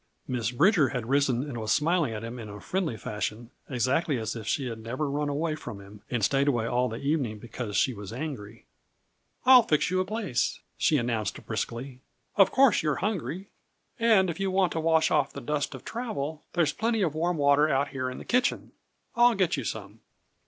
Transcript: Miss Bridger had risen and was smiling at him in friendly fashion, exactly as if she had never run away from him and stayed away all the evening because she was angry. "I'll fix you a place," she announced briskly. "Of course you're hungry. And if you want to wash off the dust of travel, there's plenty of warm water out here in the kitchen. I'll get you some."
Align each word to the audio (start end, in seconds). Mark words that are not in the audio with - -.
Miss 0.27 0.49
Bridger 0.49 0.89
had 0.89 1.07
risen 1.09 1.43
and 1.47 1.59
was 1.59 1.71
smiling 1.71 2.11
at 2.11 2.23
him 2.23 2.39
in 2.39 2.59
friendly 2.59 2.97
fashion, 2.97 3.51
exactly 3.69 4.17
as 4.17 4.35
if 4.35 4.47
she 4.47 4.65
had 4.65 4.79
never 4.79 5.07
run 5.07 5.29
away 5.29 5.53
from 5.53 5.79
him 5.79 6.01
and 6.09 6.25
stayed 6.25 6.47
away 6.47 6.65
all 6.65 6.89
the 6.89 6.97
evening 6.97 7.37
because 7.37 7.77
she 7.77 7.93
was 7.93 8.11
angry. 8.11 8.65
"I'll 9.45 9.61
fix 9.61 9.91
you 9.91 9.99
a 9.99 10.05
place," 10.05 10.59
she 10.75 10.97
announced 10.97 11.45
briskly. 11.45 12.01
"Of 12.35 12.51
course 12.51 12.81
you're 12.81 12.95
hungry. 12.95 13.49
And 13.99 14.31
if 14.31 14.39
you 14.39 14.49
want 14.49 14.71
to 14.71 14.79
wash 14.79 15.11
off 15.11 15.33
the 15.33 15.39
dust 15.39 15.75
of 15.75 15.85
travel, 15.85 16.45
there's 16.53 16.73
plenty 16.73 17.03
of 17.03 17.13
warm 17.13 17.37
water 17.37 17.69
out 17.69 17.89
here 17.89 18.09
in 18.09 18.17
the 18.17 18.25
kitchen. 18.25 18.71
I'll 19.15 19.35
get 19.35 19.55
you 19.55 19.63
some." 19.63 19.99